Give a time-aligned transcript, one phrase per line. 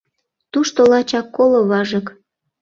[0.51, 2.05] -Тушто лачак коло важык.